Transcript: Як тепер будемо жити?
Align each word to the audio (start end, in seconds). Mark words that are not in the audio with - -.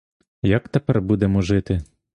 Як 0.43 0.69
тепер 0.69 1.01
будемо 1.01 1.41
жити? 1.41 1.83